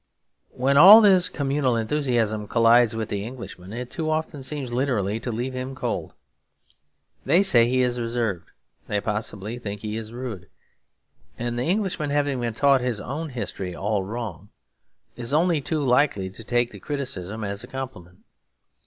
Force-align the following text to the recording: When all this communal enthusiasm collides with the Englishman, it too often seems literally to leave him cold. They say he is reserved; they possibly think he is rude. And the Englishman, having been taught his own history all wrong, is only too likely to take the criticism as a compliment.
When 0.55 0.77
all 0.77 0.99
this 0.99 1.29
communal 1.29 1.75
enthusiasm 1.75 2.47
collides 2.47 2.95
with 2.95 3.09
the 3.09 3.23
Englishman, 3.23 3.71
it 3.71 3.91
too 3.91 4.09
often 4.09 4.41
seems 4.41 4.73
literally 4.73 5.19
to 5.19 5.31
leave 5.31 5.53
him 5.53 5.75
cold. 5.75 6.15
They 7.23 7.43
say 7.43 7.67
he 7.67 7.81
is 7.83 7.99
reserved; 7.99 8.49
they 8.87 8.99
possibly 8.99 9.59
think 9.59 9.81
he 9.81 9.97
is 9.97 10.11
rude. 10.11 10.49
And 11.37 11.59
the 11.59 11.65
Englishman, 11.65 12.09
having 12.09 12.41
been 12.41 12.55
taught 12.55 12.81
his 12.81 12.99
own 12.99 13.29
history 13.29 13.75
all 13.75 14.03
wrong, 14.03 14.49
is 15.15 15.35
only 15.35 15.61
too 15.61 15.81
likely 15.83 16.31
to 16.31 16.43
take 16.43 16.71
the 16.71 16.79
criticism 16.79 17.43
as 17.43 17.63
a 17.63 17.67
compliment. 17.67 18.23